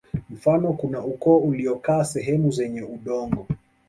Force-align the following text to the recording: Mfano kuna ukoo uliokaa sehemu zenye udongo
Mfano 0.29 0.73
kuna 0.73 1.03
ukoo 1.05 1.37
uliokaa 1.37 2.03
sehemu 2.03 2.51
zenye 2.51 2.81
udongo 2.83 3.47